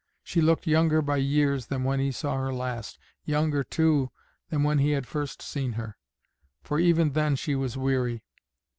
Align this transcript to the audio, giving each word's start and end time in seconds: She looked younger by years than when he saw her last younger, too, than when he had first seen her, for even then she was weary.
She 0.23 0.41
looked 0.41 0.65
younger 0.65 1.03
by 1.03 1.17
years 1.17 1.67
than 1.67 1.83
when 1.83 1.99
he 1.99 2.11
saw 2.11 2.35
her 2.37 2.51
last 2.51 2.97
younger, 3.23 3.63
too, 3.63 4.09
than 4.49 4.63
when 4.63 4.79
he 4.79 4.93
had 4.93 5.05
first 5.05 5.43
seen 5.43 5.73
her, 5.73 5.95
for 6.63 6.79
even 6.79 7.11
then 7.11 7.35
she 7.35 7.53
was 7.53 7.77
weary. 7.77 8.23